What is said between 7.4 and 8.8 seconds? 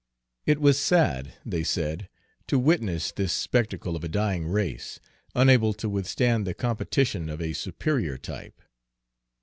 superior type.